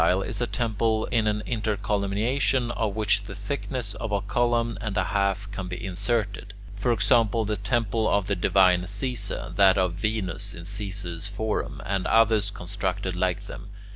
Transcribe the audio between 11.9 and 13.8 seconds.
others constructed like them.